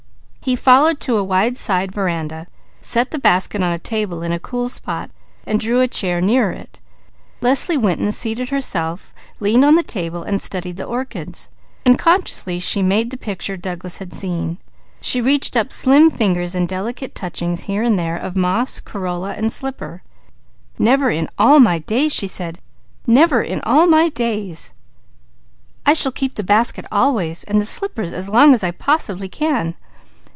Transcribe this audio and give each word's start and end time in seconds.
He 0.43 0.55
followed 0.55 0.99
to 1.01 1.17
a 1.17 1.23
wide 1.23 1.55
side 1.55 1.91
veranda, 1.91 2.47
set 2.81 3.11
the 3.11 3.19
basket 3.19 3.61
on 3.61 3.71
a 3.71 3.77
table 3.77 4.23
in 4.23 4.31
a 4.31 4.39
cool 4.39 4.69
spot, 4.69 5.11
then 5.45 5.59
drew 5.59 5.81
a 5.81 5.87
chair 5.87 6.19
near 6.19 6.49
it. 6.51 6.79
Leslie 7.41 7.77
Winton 7.77 8.11
seated 8.11 8.49
herself, 8.49 9.13
leaning 9.39 9.63
on 9.63 9.75
the 9.75 9.83
table 9.83 10.25
to 10.25 10.39
study 10.39 10.71
the 10.71 10.83
orchids. 10.83 11.49
Unconsciously 11.85 12.59
she 12.59 12.81
made 12.81 13.11
the 13.11 13.17
picture 13.17 13.55
Douglas 13.55 13.99
had 13.99 14.13
seen. 14.15 14.57
She 14.99 15.21
reached 15.21 15.55
up 15.55 15.71
slim 15.71 16.09
fingers 16.09 16.55
in 16.55 16.65
delicate 16.65 17.13
touchings 17.13 17.61
here 17.61 17.83
and 17.83 17.97
there 17.97 18.17
of 18.17 18.35
moss, 18.35 18.79
corolla 18.79 19.33
and 19.35 19.51
slipper. 19.53 20.01
"Never 20.79 21.11
in 21.11 21.29
all 21.37 21.59
my 21.59 21.77
days" 21.79 22.13
she 22.15 22.27
said. 22.27 22.59
"Never 23.05 23.43
in 23.43 23.61
all 23.61 23.85
my 23.85 24.09
days 24.09 24.73
I 25.85 25.93
shall 25.93 26.11
keep 26.11 26.33
the 26.33 26.43
basket 26.43 26.85
always, 26.91 27.43
and 27.43 27.61
the 27.61 27.65
slippers 27.65 28.11
as 28.11 28.27
long 28.27 28.55
as 28.55 28.63
I 28.63 28.71
possibly 28.71 29.29
can. 29.29 29.75